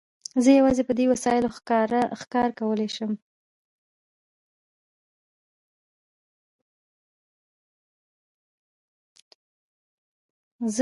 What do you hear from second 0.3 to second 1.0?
زه یوازې په